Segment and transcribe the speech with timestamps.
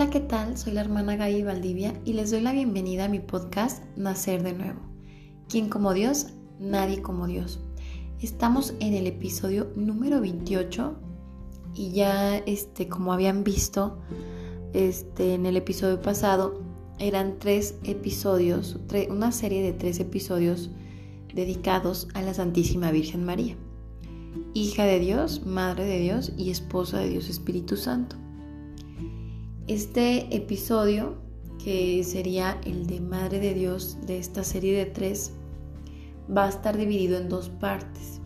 [0.00, 0.56] Hola, ¿qué tal?
[0.56, 4.54] Soy la hermana Gaby Valdivia y les doy la bienvenida a mi podcast Nacer de
[4.54, 4.80] Nuevo.
[5.46, 6.28] ¿Quién como Dios?
[6.58, 7.60] Nadie como Dios.
[8.18, 10.96] Estamos en el episodio número 28
[11.74, 13.98] y ya, este, como habían visto,
[14.72, 16.62] este, en el episodio pasado
[16.98, 18.78] eran tres episodios,
[19.10, 20.70] una serie de tres episodios
[21.34, 23.54] dedicados a la Santísima Virgen María,
[24.54, 28.19] hija de Dios, madre de Dios y esposa de Dios Espíritu Santo.
[29.70, 31.14] Este episodio,
[31.62, 35.30] que sería el de Madre de Dios de esta serie de tres,
[36.28, 38.20] va a estar dividido en dos partes.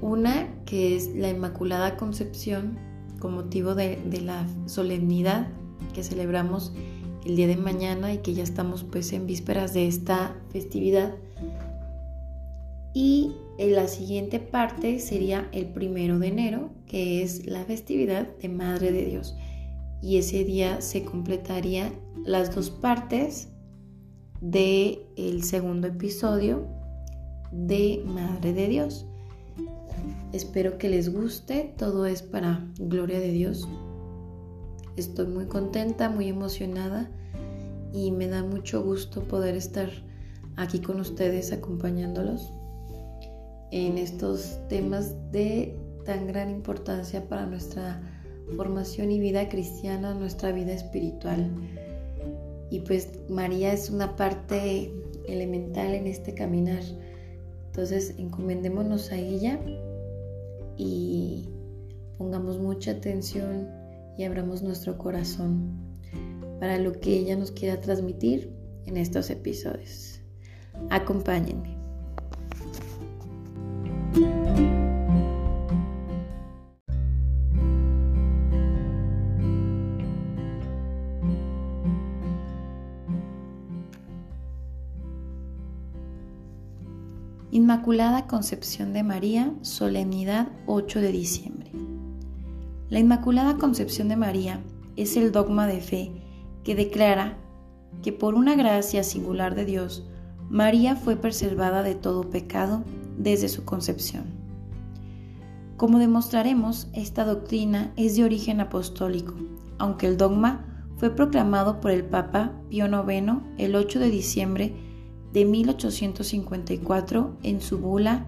[0.00, 2.78] Una que es la Inmaculada Concepción
[3.18, 5.48] con motivo de, la solemnidad
[5.92, 6.72] que celebramos
[7.26, 11.14] el día de mañana y que ya estamos pues en vísperas de esta festividad.
[12.94, 18.48] Y en la siguiente parte sería el primero de enero, que es la festividad de
[18.48, 19.36] Madre de Dios
[20.04, 21.90] y ese día se completaría
[22.26, 23.48] las dos partes
[24.42, 26.66] del el segundo episodio
[27.50, 29.06] de Madre de Dios.
[30.34, 33.66] Espero que les guste, todo es para gloria de Dios.
[34.98, 37.10] Estoy muy contenta, muy emocionada
[37.94, 39.88] y me da mucho gusto poder estar
[40.56, 42.52] aquí con ustedes acompañándolos
[43.70, 48.13] en estos temas de tan gran importancia para nuestra
[48.56, 51.50] formación y vida cristiana, nuestra vida espiritual.
[52.70, 54.92] Y pues María es una parte
[55.28, 56.82] elemental en este caminar.
[57.66, 59.60] Entonces encomendémonos a ella
[60.76, 61.48] y
[62.18, 63.68] pongamos mucha atención
[64.16, 65.76] y abramos nuestro corazón
[66.60, 68.52] para lo que ella nos quiera transmitir
[68.86, 70.20] en estos episodios.
[70.90, 71.73] Acompáñenme.
[87.54, 91.70] Inmaculada Concepción de María, solemnidad 8 de diciembre.
[92.90, 94.60] La Inmaculada Concepción de María
[94.96, 96.10] es el dogma de fe
[96.64, 97.38] que declara
[98.02, 100.04] que por una gracia singular de Dios,
[100.50, 102.82] María fue preservada de todo pecado
[103.18, 104.24] desde su concepción.
[105.76, 109.34] Como demostraremos, esta doctrina es de origen apostólico,
[109.78, 114.83] aunque el dogma fue proclamado por el Papa Pío IX el 8 de diciembre
[115.34, 118.24] de 1854 en su bula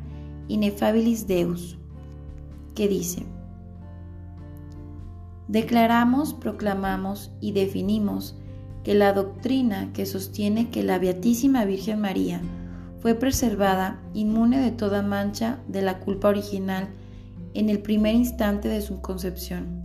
[0.49, 1.79] Ineffabilis Deus,
[2.75, 3.25] que dice,
[5.47, 8.37] Declaramos, proclamamos y definimos
[8.83, 12.41] que la doctrina que sostiene que la Beatísima Virgen María
[13.01, 16.89] fue preservada inmune de toda mancha de la culpa original
[17.55, 19.85] en el primer instante de su concepción,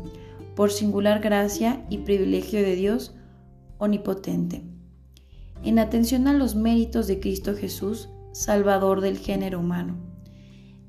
[0.56, 3.14] por singular gracia y privilegio de Dios
[3.78, 4.71] omnipotente
[5.64, 9.98] en atención a los méritos de Cristo Jesús, Salvador del género humano.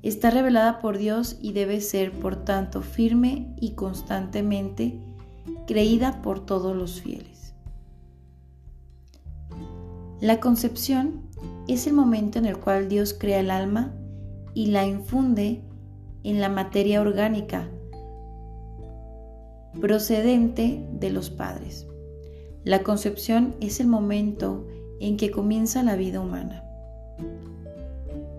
[0.01, 4.99] Está revelada por Dios y debe ser, por tanto, firme y constantemente
[5.67, 7.53] creída por todos los fieles.
[10.19, 11.23] La concepción
[11.67, 13.93] es el momento en el cual Dios crea el alma
[14.53, 15.61] y la infunde
[16.23, 17.69] en la materia orgánica
[19.81, 21.87] procedente de los padres.
[22.63, 24.65] La concepción es el momento
[25.01, 26.63] en que comienza la vida humana.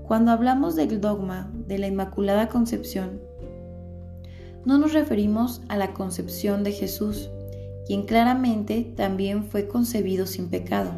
[0.06, 3.20] Cuando hablamos del dogma de la Inmaculada Concepción,
[4.64, 7.28] no nos referimos a la concepción de Jesús,
[7.86, 10.92] quien claramente también fue concebido sin pecado.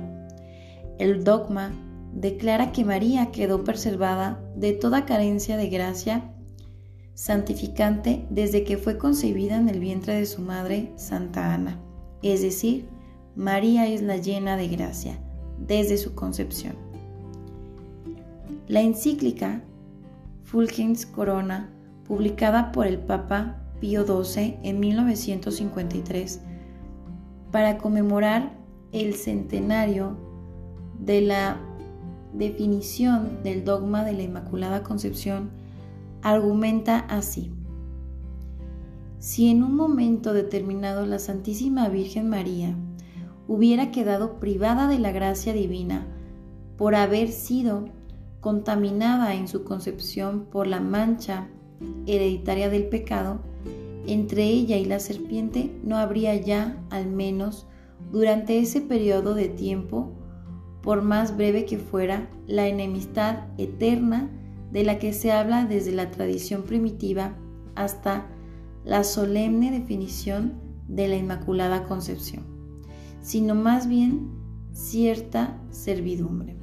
[0.98, 1.72] El dogma
[2.12, 6.32] declara que María quedó preservada de toda carencia de gracia
[7.14, 11.80] santificante desde que fue concebida en el vientre de su madre, Santa Ana,
[12.22, 12.86] es decir,
[13.36, 15.18] María es la llena de gracia
[15.58, 16.74] desde su concepción.
[18.66, 19.62] La encíclica
[20.44, 21.68] Fulgens Corona,
[22.08, 26.40] publicada por el Papa Pío XII en 1953,
[27.52, 28.56] para conmemorar
[28.92, 30.16] el centenario
[30.98, 31.60] de la
[32.32, 35.50] definición del dogma de la Inmaculada Concepción,
[36.22, 37.52] argumenta así.
[39.18, 42.74] Si en un momento determinado la Santísima Virgen María
[43.48, 46.06] hubiera quedado privada de la gracia divina
[46.76, 47.88] por haber sido
[48.40, 51.48] contaminada en su concepción por la mancha
[52.06, 53.40] hereditaria del pecado,
[54.06, 57.66] entre ella y la serpiente no habría ya, al menos
[58.12, 60.12] durante ese periodo de tiempo,
[60.82, 64.30] por más breve que fuera, la enemistad eterna
[64.70, 67.34] de la que se habla desde la tradición primitiva
[67.74, 68.26] hasta
[68.84, 70.54] la solemne definición
[70.86, 72.44] de la Inmaculada Concepción,
[73.26, 74.30] sino más bien
[74.72, 76.54] cierta servidumbre.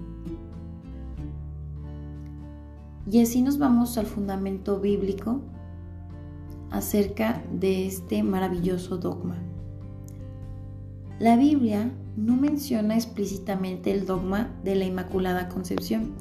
[3.11, 5.41] Y así nos vamos al fundamento bíblico
[6.71, 9.35] acerca de este maravilloso dogma.
[11.19, 16.13] La Biblia no menciona explícitamente el dogma de la Inmaculada Concepción,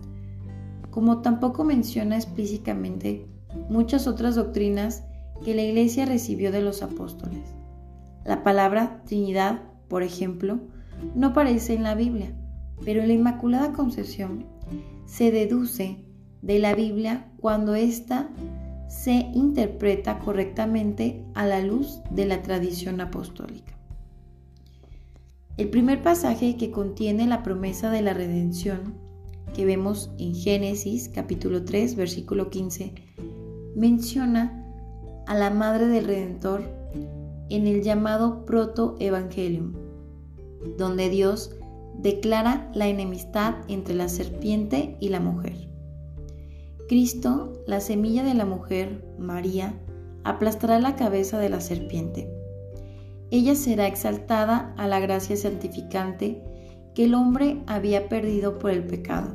[0.91, 3.29] como tampoco menciona explícitamente
[3.71, 5.05] muchas otras doctrinas
[5.45, 7.55] que la Iglesia recibió de los apóstoles.
[8.25, 10.59] La palabra Trinidad, por ejemplo,
[11.15, 12.33] no aparece en la Biblia,
[12.83, 14.47] pero la Inmaculada Concepción
[15.05, 15.99] se deduce
[16.41, 18.31] de la Biblia cuando ésta
[18.89, 23.75] se interpreta correctamente a la luz de la tradición apostólica.
[25.59, 28.95] El primer pasaje que contiene la promesa de la redención,
[29.53, 32.95] que vemos en Génesis capítulo 3 versículo 15,
[33.77, 34.67] menciona
[35.27, 36.63] a la Madre del Redentor
[37.51, 39.82] en el llamado Proto-Evangelium,
[40.77, 41.57] donde Dios
[41.95, 45.69] declara la enemistad entre la serpiente y la mujer.
[46.89, 49.79] Cristo, la semilla de la mujer, María,
[50.25, 52.29] aplastará la cabeza de la serpiente.
[53.31, 56.43] Ella será exaltada a la gracia santificante
[56.95, 59.35] que el hombre había perdido por el pecado.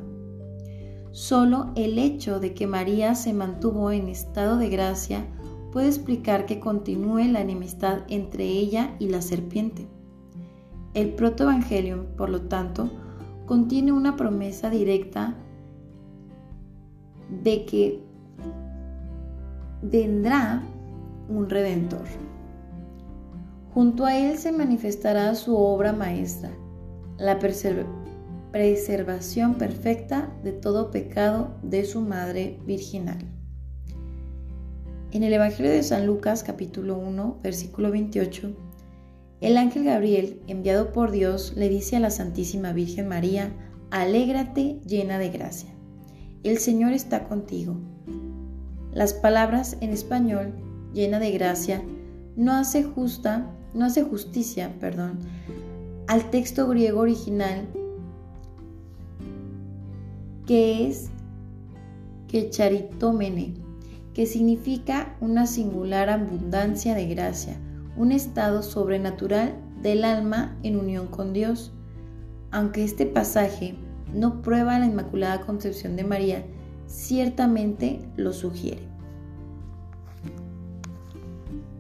[1.12, 5.26] Solo el hecho de que María se mantuvo en estado de gracia
[5.72, 9.88] puede explicar que continúe la enemistad entre ella y la serpiente.
[10.98, 12.90] El protoevangelium, por lo tanto,
[13.46, 15.36] contiene una promesa directa
[17.44, 18.02] de que
[19.84, 20.64] vendrá
[21.30, 22.02] un redentor.
[23.76, 26.50] Junto a él se manifestará su obra maestra,
[27.20, 27.38] la
[28.52, 33.20] preservación perfecta de todo pecado de su madre virginal.
[35.12, 38.67] En el Evangelio de San Lucas capítulo 1 versículo 28,
[39.42, 43.52] el ángel Gabriel, enviado por Dios, le dice a la Santísima Virgen María,
[43.90, 45.78] Alégrate llena de gracia
[46.50, 47.76] el Señor está contigo.
[48.94, 50.54] Las palabras en español,
[50.94, 51.84] llena de gracia,
[52.36, 55.20] no hace justa, no hace justicia, perdón,
[56.08, 57.68] al texto griego original
[60.46, 61.10] que es
[62.30, 62.50] que
[64.14, 67.60] que significa una singular abundancia de gracia,
[67.98, 71.74] un estado sobrenatural del alma en unión con Dios.
[72.52, 73.76] Aunque este pasaje
[74.14, 76.46] no prueba la Inmaculada Concepción de María,
[76.86, 78.88] ciertamente lo sugiere.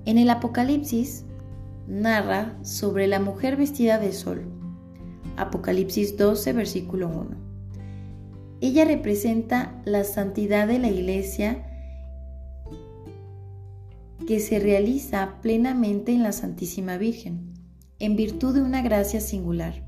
[0.06, 1.25] En el Apocalipsis
[1.88, 4.44] narra sobre la mujer vestida de sol.
[5.38, 7.48] Apocalipsis 12, versículo 1.
[8.60, 11.67] Ella representa la santidad de la iglesia
[14.27, 17.53] que se realiza plenamente en la Santísima Virgen,
[17.97, 19.81] en virtud de una gracia singular.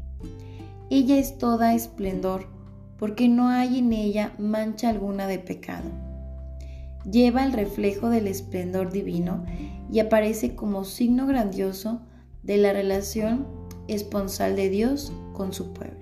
[0.89, 2.47] Ella es toda esplendor,
[2.97, 5.89] porque no hay en ella mancha alguna de pecado.
[7.03, 9.45] Lleva el reflejo del esplendor divino
[9.91, 12.01] y aparece como signo grandioso
[12.41, 13.45] de la relación
[13.89, 15.99] esponsal de Dios con su pueblo.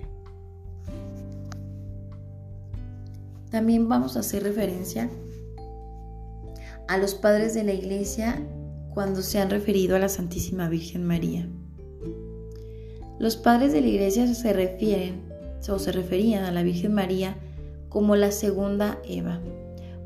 [3.50, 5.10] También vamos a hacer referencia
[6.88, 8.42] a los padres de la iglesia
[8.94, 11.48] cuando se han referido a la Santísima Virgen María.
[13.20, 15.28] Los padres de la iglesia se refieren
[15.70, 17.36] o se referían a la Virgen María
[17.90, 19.42] como la segunda Eva,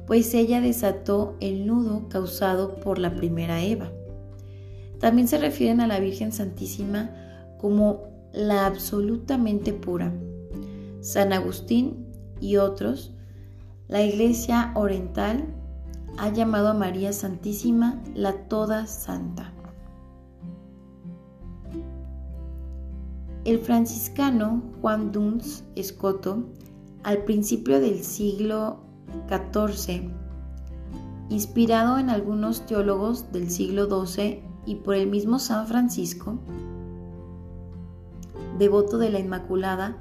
[0.07, 3.91] pues ella desató el nudo causado por la primera Eva.
[4.99, 7.11] También se refieren a la Virgen Santísima
[7.59, 10.13] como la absolutamente pura.
[11.01, 12.07] San Agustín
[12.39, 13.13] y otros,
[13.87, 15.45] la Iglesia Oriental
[16.17, 19.53] ha llamado a María Santísima la Toda Santa.
[23.43, 26.43] El franciscano Juan Duns Escoto,
[27.03, 28.81] al principio del siglo
[29.27, 30.11] XIV,
[31.29, 36.37] inspirado en algunos teólogos del siglo XII y por el mismo San Francisco,
[38.59, 39.97] devoto de la Inmaculada,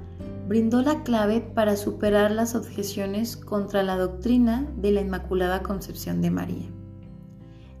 [0.51, 6.29] brindó la clave para superar las objeciones contra la doctrina de la Inmaculada Concepción de
[6.29, 6.67] María.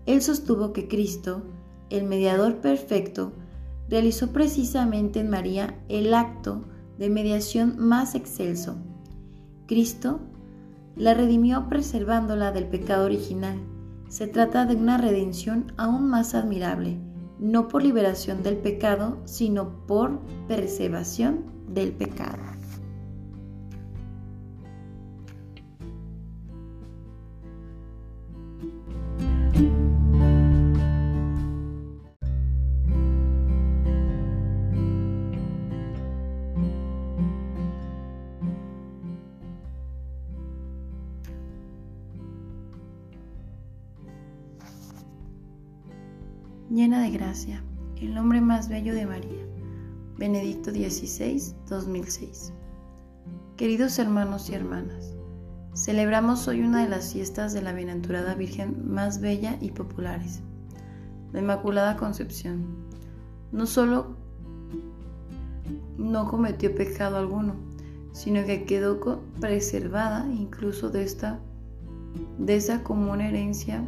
[0.05, 1.41] Él sostuvo que Cristo,
[1.89, 3.33] el mediador perfecto,
[3.89, 6.63] realizó precisamente en María el acto
[6.97, 8.77] de mediación más excelso.
[9.67, 10.21] Cristo
[10.95, 13.57] la redimió preservándola del pecado original.
[14.07, 16.97] Se trata de una redención aún más admirable,
[17.37, 22.60] no por liberación del pecado, sino por preservación del pecado.
[47.11, 47.61] Gracia,
[47.97, 49.45] el nombre más bello de María.
[50.17, 52.53] Benedicto XVI, 2006.
[53.57, 55.13] Queridos hermanos y hermanas,
[55.75, 60.41] celebramos hoy una de las fiestas de la Bienaventurada Virgen más bella y populares,
[61.33, 62.65] la Inmaculada Concepción.
[63.51, 64.15] No solo
[65.97, 67.55] no cometió pecado alguno,
[68.13, 71.39] sino que quedó preservada incluso de esta
[72.37, 73.83] de esa común herencia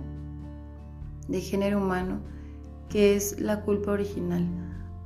[1.28, 2.34] de género humano
[2.90, 4.48] que es la culpa original,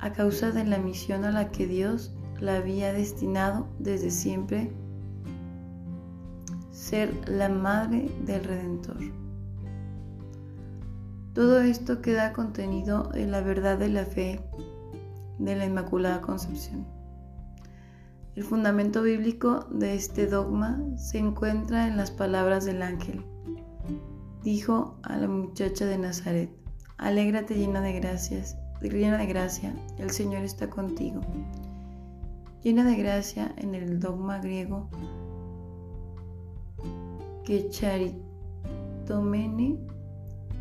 [0.00, 4.70] a causa de la misión a la que Dios la había destinado desde siempre,
[6.70, 8.98] ser la madre del Redentor.
[11.34, 14.40] Todo esto queda contenido en la verdad de la fe
[15.38, 16.86] de la Inmaculada Concepción.
[18.34, 23.24] El fundamento bíblico de este dogma se encuentra en las palabras del ángel.
[24.42, 26.50] Dijo a la muchacha de Nazaret,
[26.98, 31.20] Alégrate llena de gracias, llena de gracia, el Señor está contigo.
[32.64, 34.88] Llena de gracia en el dogma griego
[37.44, 39.78] que Charitomene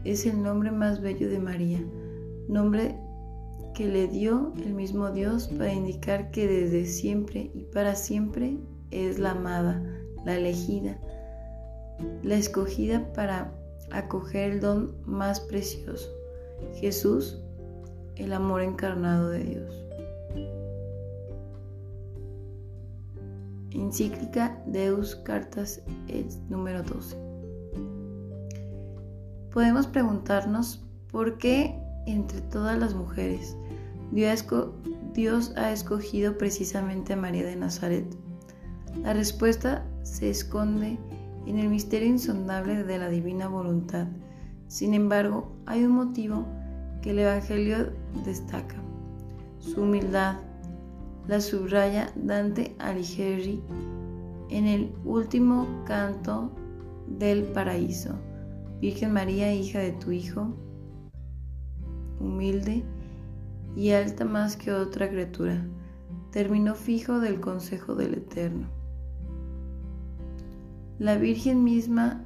[0.03, 1.83] es el nombre más bello de María,
[2.47, 2.95] nombre
[3.73, 8.59] que le dio el mismo Dios para indicar que desde siempre y para siempre
[8.91, 9.81] es la amada,
[10.23, 10.99] la elegida,
[12.21, 13.51] la escogida para
[13.89, 16.16] acoger el don más precioso.
[16.75, 17.39] Jesús,
[18.15, 19.85] el amor encarnado de Dios.
[23.71, 25.81] Encíclica Deus Cartas
[26.49, 27.15] número 12.
[29.51, 33.55] Podemos preguntarnos por qué entre todas las mujeres
[34.11, 38.05] Dios ha escogido precisamente a María de Nazaret.
[39.03, 40.97] La respuesta se esconde
[41.45, 44.07] en el misterio insondable de la divina voluntad
[44.67, 46.45] sin embargo, hay un motivo
[47.01, 47.93] que el Evangelio
[48.25, 48.75] destaca,
[49.59, 50.37] su humildad.
[51.27, 53.61] La subraya Dante Alighieri
[54.49, 56.51] en el último canto
[57.05, 58.15] del paraíso.
[58.79, 60.53] Virgen María, hija de tu Hijo,
[62.19, 62.83] humilde
[63.75, 65.65] y alta más que otra criatura,
[66.31, 68.67] término fijo del consejo del Eterno.
[70.99, 72.23] La Virgen misma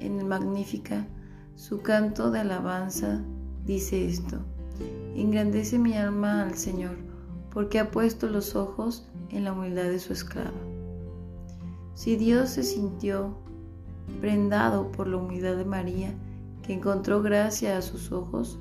[0.00, 1.06] en el Magnífica
[1.56, 3.22] su canto de alabanza
[3.64, 4.38] dice esto,
[5.14, 6.96] engrandece mi alma al Señor,
[7.50, 10.50] porque ha puesto los ojos en la humildad de su esclava.
[11.94, 13.38] Si Dios se sintió
[14.20, 16.12] prendado por la humildad de María,
[16.64, 18.58] que encontró gracia a sus ojos,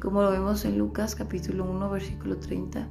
[0.00, 2.88] como lo vemos en Lucas capítulo 1 versículo 30,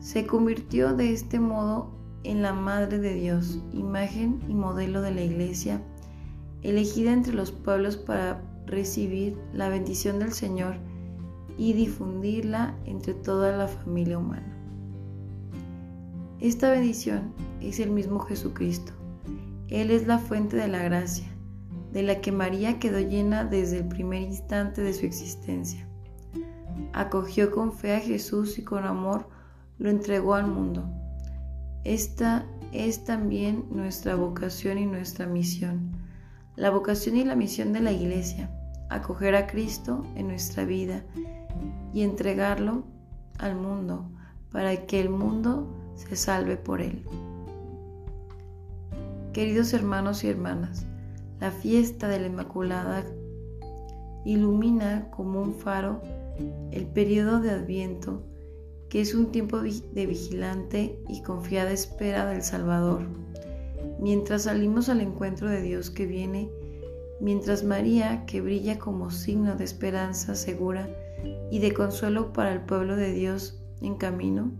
[0.00, 1.92] se convirtió de este modo
[2.24, 5.82] en la Madre de Dios, imagen y modelo de la Iglesia
[6.62, 10.76] elegida entre los pueblos para recibir la bendición del Señor
[11.56, 14.56] y difundirla entre toda la familia humana.
[16.40, 18.92] Esta bendición es el mismo Jesucristo.
[19.68, 21.28] Él es la fuente de la gracia,
[21.92, 25.86] de la que María quedó llena desde el primer instante de su existencia.
[26.92, 29.28] Acogió con fe a Jesús y con amor
[29.78, 30.88] lo entregó al mundo.
[31.84, 35.99] Esta es también nuestra vocación y nuestra misión
[36.56, 38.50] la vocación y la misión de la Iglesia,
[38.88, 41.04] acoger a Cristo en nuestra vida
[41.94, 42.84] y entregarlo
[43.38, 44.10] al mundo
[44.52, 47.04] para que el mundo se salve por él.
[49.32, 50.86] Queridos hermanos y hermanas,
[51.38, 53.04] la fiesta de la Inmaculada
[54.24, 56.02] ilumina como un faro
[56.72, 58.24] el periodo de Adviento,
[58.88, 63.06] que es un tiempo de vigilante y confiada espera del Salvador
[64.00, 66.50] mientras salimos al encuentro de Dios que viene,
[67.20, 70.88] mientras María, que brilla como signo de esperanza segura
[71.50, 74.50] y de consuelo para el pueblo de Dios en camino.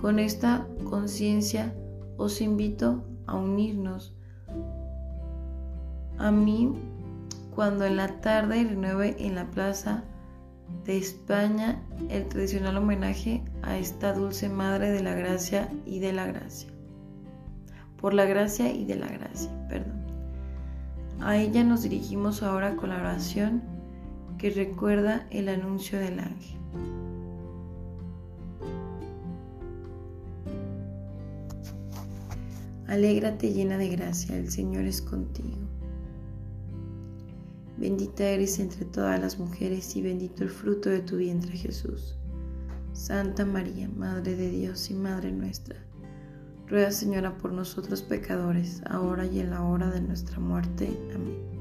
[0.00, 1.74] Con esta conciencia
[2.16, 4.14] os invito a unirnos
[6.18, 6.72] a mí
[7.54, 10.04] cuando en la tarde renueve en la plaza
[10.84, 16.26] de España el tradicional homenaje a esta dulce Madre de la Gracia y de la
[16.26, 16.70] Gracia.
[18.00, 20.04] Por la gracia y de la gracia, perdón.
[21.20, 23.62] A ella nos dirigimos ahora con la oración
[24.38, 26.56] que recuerda el anuncio del ángel.
[32.86, 35.65] Alégrate llena de gracia, el Señor es contigo.
[37.76, 42.16] Bendita eres entre todas las mujeres y bendito el fruto de tu vientre Jesús.
[42.92, 45.76] Santa María, Madre de Dios y Madre nuestra,
[46.66, 50.98] ruega Señora por nosotros pecadores, ahora y en la hora de nuestra muerte.
[51.14, 51.55] Amén.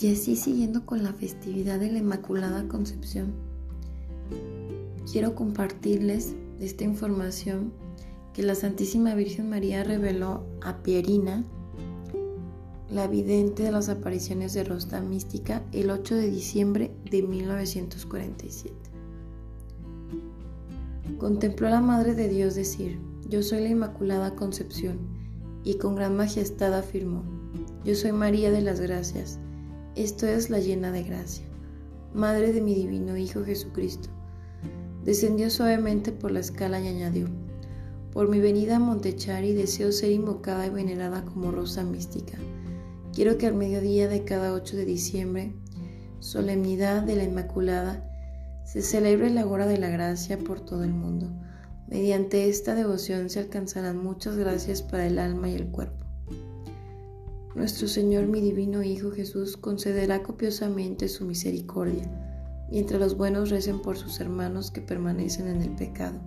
[0.00, 3.34] Y así siguiendo con la festividad de la Inmaculada Concepción,
[5.10, 7.74] quiero compartirles esta información
[8.32, 11.44] que la Santísima Virgen María reveló a Pierina,
[12.90, 18.74] la vidente de las apariciones de Rosda Mística, el 8 de diciembre de 1947.
[21.18, 24.98] Contempló a la Madre de Dios decir, yo soy la Inmaculada Concepción,
[25.62, 27.22] y con gran majestad afirmó,
[27.84, 29.38] yo soy María de las Gracias,
[29.96, 31.44] esto es la llena de gracia,
[32.14, 34.08] Madre de mi divino Hijo Jesucristo.
[35.04, 37.28] Descendió suavemente por la escala y añadió,
[38.12, 42.38] por mi venida a Montechari deseo ser invocada y venerada como rosa mística.
[43.12, 45.54] Quiero que al mediodía de cada 8 de diciembre,
[46.18, 48.06] solemnidad de la Inmaculada,
[48.64, 51.28] se celebre la hora de la gracia por todo el mundo.
[51.88, 56.09] Mediante esta devoción se alcanzarán muchas gracias para el alma y el cuerpo.
[57.54, 62.08] Nuestro Señor, mi divino Hijo Jesús, concederá copiosamente su misericordia,
[62.70, 66.20] mientras los buenos recen por sus hermanos que permanecen en el pecado.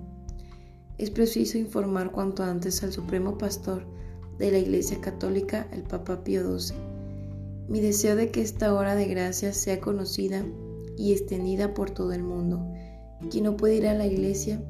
[0.98, 3.86] Es preciso informar cuanto antes al Supremo Pastor
[4.38, 6.76] de la Iglesia Católica, el Papa Pío XII.
[7.70, 10.44] Mi deseo de que esta hora de gracia sea conocida
[10.98, 12.68] y extendida por todo el mundo.
[13.32, 14.62] Quien no puede ir a la iglesia,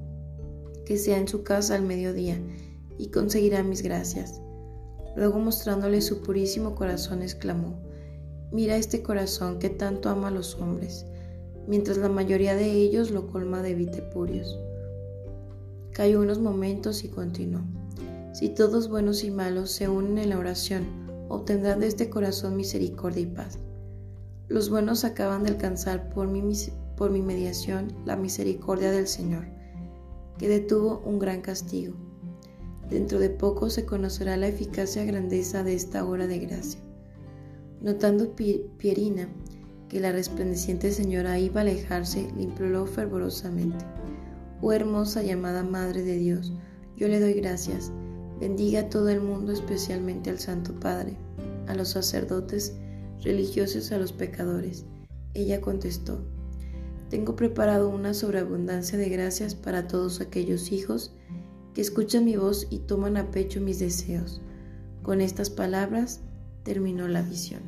[0.85, 2.39] que sea en su casa al mediodía,
[2.99, 4.42] y conseguirá mis gracias.
[5.15, 7.79] Luego mostrándole su purísimo corazón, exclamó,
[8.51, 11.07] Mira este corazón que tanto ama a los hombres,
[11.67, 14.59] mientras la mayoría de ellos lo colma de vitepurios.
[15.91, 17.61] Cayó unos momentos y continuó.
[18.31, 20.85] Si todos buenos y malos se unen en la oración,
[21.29, 23.57] obtendrán de este corazón misericordia y paz.
[24.47, 26.41] Los buenos acaban de alcanzar por mi,
[26.95, 29.45] por mi mediación la misericordia del Señor,
[30.37, 31.95] que detuvo un gran castigo.
[32.89, 36.79] Dentro de poco se conocerá la eficacia grandeza de esta hora de gracia.
[37.81, 39.29] Notando Pierina
[39.93, 43.85] que la resplandeciente señora iba a alejarse, le imploró fervorosamente.
[44.59, 46.51] Oh hermosa llamada Madre de Dios,
[46.97, 47.91] yo le doy gracias.
[48.39, 51.15] Bendiga a todo el mundo, especialmente al Santo Padre,
[51.67, 52.73] a los sacerdotes,
[53.23, 54.85] religiosos a los pecadores.
[55.35, 56.25] Ella contestó,
[57.11, 61.13] tengo preparado una sobreabundancia de gracias para todos aquellos hijos
[61.73, 64.41] que escuchan mi voz y toman a pecho mis deseos.
[65.01, 66.21] Con estas palabras
[66.63, 67.61] terminó la visión.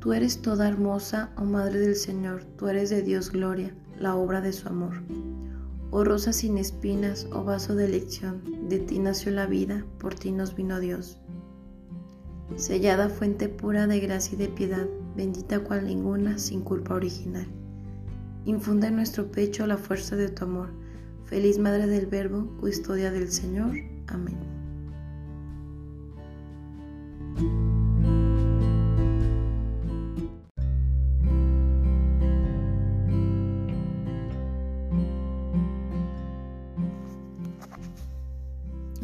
[0.00, 4.40] Tú eres toda hermosa, oh Madre del Señor, tú eres de Dios gloria, la obra
[4.40, 4.94] de su amor.
[5.92, 10.30] Oh rosa sin espinas, oh vaso de elección, de ti nació la vida, por ti
[10.30, 11.18] nos vino Dios.
[12.56, 17.46] Sellada fuente pura de gracia y de piedad, bendita cual ninguna, sin culpa original.
[18.44, 20.70] Infunde en nuestro pecho la fuerza de tu amor.
[21.24, 23.74] Feliz Madre del Verbo, custodia del Señor.
[24.06, 24.49] Amén.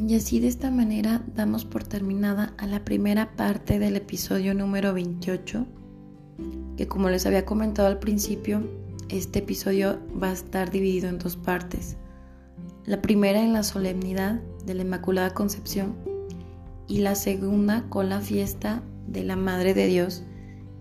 [0.06, 4.94] Y así de esta manera damos por terminada a la primera parte del episodio número
[4.94, 5.66] 28,
[6.76, 8.62] que como les había comentado al principio,
[9.08, 11.96] este episodio va a estar dividido en dos partes.
[12.84, 15.96] La primera en la solemnidad de la Inmaculada Concepción
[16.86, 20.22] y la segunda con la fiesta de la Madre de Dios,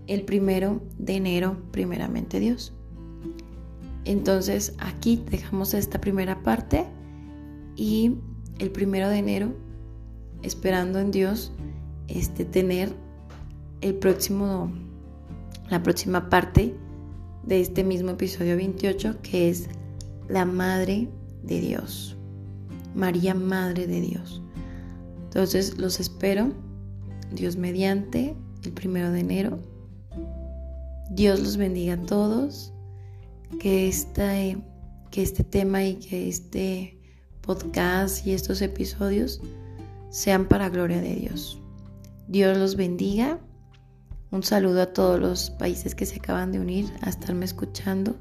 [0.06, 2.74] el primero de enero, primeramente Dios.
[4.04, 6.86] Entonces aquí dejamos esta primera parte
[7.74, 8.18] y
[8.58, 9.54] el primero de enero,
[10.42, 11.52] esperando en Dios
[12.08, 12.92] este, tener
[13.80, 14.72] el próximo,
[15.68, 16.74] la próxima parte
[17.44, 19.68] de este mismo episodio 28, que es
[20.28, 21.08] la Madre
[21.42, 22.16] de Dios.
[22.94, 24.42] María, Madre de Dios.
[25.24, 26.52] Entonces los espero,
[27.30, 29.58] Dios mediante, el primero de enero.
[31.10, 32.72] Dios los bendiga a todos.
[33.60, 34.32] Que, esta,
[35.10, 36.95] que este tema y que este
[37.46, 39.40] podcast y estos episodios
[40.10, 41.60] sean para gloria de Dios.
[42.28, 43.38] Dios los bendiga.
[44.32, 48.16] Un saludo a todos los países que se acaban de unir a estarme escuchando.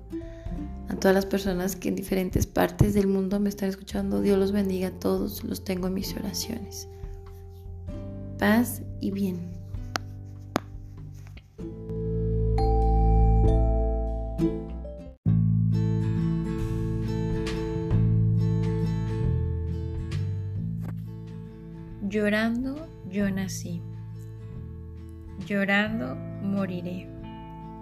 [0.88, 4.22] A todas las personas que en diferentes partes del mundo me están escuchando.
[4.22, 5.44] Dios los bendiga a todos.
[5.44, 6.88] Los tengo en mis oraciones.
[8.38, 9.55] Paz y bien.
[22.16, 23.82] Llorando yo nací.
[25.46, 27.10] Llorando moriré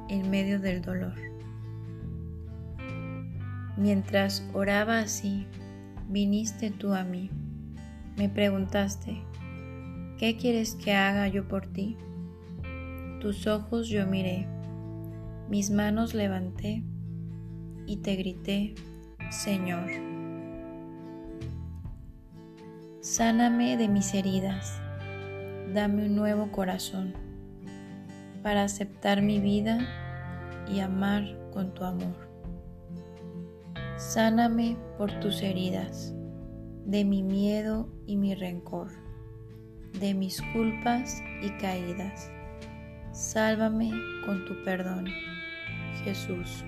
[0.10, 1.14] en medio del dolor.
[3.78, 5.46] Mientras oraba así,
[6.10, 7.30] viniste tú a mí.
[8.18, 9.22] Me preguntaste,
[10.18, 11.96] ¿qué quieres que haga yo por ti?
[13.22, 14.48] Tus ojos yo miré,
[15.48, 16.84] mis manos levanté
[17.86, 18.74] y te grité,
[19.30, 20.13] Señor.
[23.04, 24.80] Sáname de mis heridas,
[25.74, 27.14] dame un nuevo corazón
[28.42, 29.78] para aceptar mi vida
[30.72, 32.16] y amar con tu amor.
[33.98, 36.16] Sáname por tus heridas,
[36.86, 38.88] de mi miedo y mi rencor,
[40.00, 42.32] de mis culpas y caídas.
[43.12, 43.92] Sálvame
[44.26, 45.08] con tu perdón,
[46.06, 46.64] Jesús.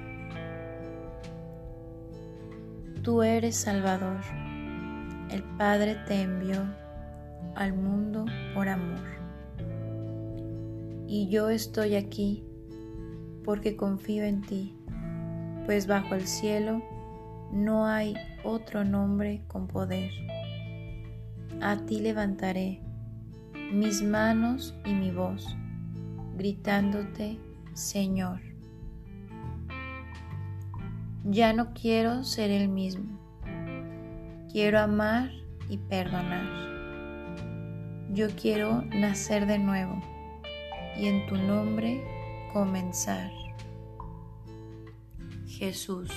[3.03, 4.19] Tú eres Salvador.
[5.29, 6.63] El Padre te envió
[7.55, 9.15] al mundo por amor.
[11.07, 12.43] Y yo estoy aquí
[13.43, 14.75] porque confío en ti,
[15.65, 16.81] pues bajo el cielo
[17.51, 20.11] no hay otro nombre con poder.
[21.61, 22.81] A ti levantaré
[23.71, 25.55] mis manos y mi voz,
[26.37, 27.39] gritándote,
[27.73, 28.41] Señor.
[31.23, 33.24] Ya no quiero ser el mismo.
[34.55, 35.31] Quiero amar
[35.67, 36.47] y perdonar.
[38.13, 40.01] Yo quiero nacer de nuevo
[40.97, 42.01] y en tu nombre
[42.53, 43.33] comenzar.
[45.45, 46.09] Jesús.